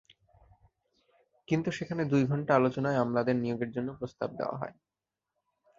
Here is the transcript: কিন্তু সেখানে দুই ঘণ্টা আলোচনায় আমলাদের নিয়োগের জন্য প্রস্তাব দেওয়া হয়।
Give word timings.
কিন্তু 1.47 1.69
সেখানে 1.71 2.03
দুই 2.05 2.23
ঘণ্টা 2.25 2.51
আলোচনায় 2.55 3.01
আমলাদের 3.01 3.35
নিয়োগের 3.35 3.71
জন্য 3.71 3.89
প্রস্তাব 3.99 4.29
দেওয়া 4.37 4.55
হয়। 4.57 4.75